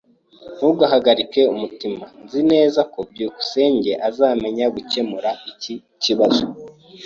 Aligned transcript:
Ntugahagarike 0.55 1.41
umutima. 1.53 2.05
Nzi 2.23 2.41
neza 2.51 2.81
ko 2.93 2.99
byukusenge 3.11 3.91
azamenya 4.07 4.65
gukemura 4.75 5.29
iki 5.51 5.73
kibazo. 6.03 6.43